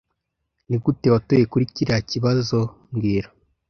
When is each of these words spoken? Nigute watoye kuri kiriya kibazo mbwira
Nigute 0.67 1.07
watoye 1.13 1.43
kuri 1.51 1.65
kiriya 1.73 1.99
kibazo 2.09 2.57
mbwira 2.91 3.29